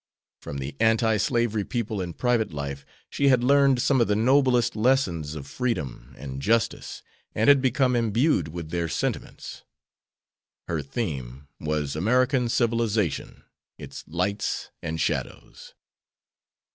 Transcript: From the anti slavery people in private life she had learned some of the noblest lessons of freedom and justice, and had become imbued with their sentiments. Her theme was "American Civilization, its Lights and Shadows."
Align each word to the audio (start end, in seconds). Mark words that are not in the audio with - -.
From 0.41 0.57
the 0.57 0.75
anti 0.79 1.17
slavery 1.17 1.63
people 1.63 2.01
in 2.01 2.13
private 2.13 2.51
life 2.51 2.87
she 3.07 3.27
had 3.27 3.43
learned 3.43 3.79
some 3.83 4.01
of 4.01 4.07
the 4.07 4.15
noblest 4.15 4.75
lessons 4.75 5.35
of 5.35 5.45
freedom 5.45 6.15
and 6.17 6.41
justice, 6.41 7.03
and 7.35 7.47
had 7.47 7.61
become 7.61 7.95
imbued 7.95 8.47
with 8.47 8.71
their 8.71 8.89
sentiments. 8.89 9.61
Her 10.67 10.81
theme 10.81 11.47
was 11.59 11.95
"American 11.95 12.49
Civilization, 12.49 13.43
its 13.77 14.03
Lights 14.07 14.71
and 14.81 14.99
Shadows." 14.99 15.75